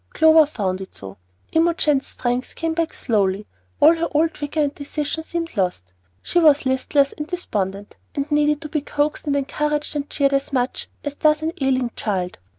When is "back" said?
2.73-2.91